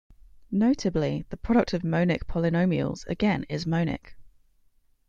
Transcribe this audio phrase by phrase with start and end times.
[0.49, 4.15] Notably, the product of monic polynomials again is monic.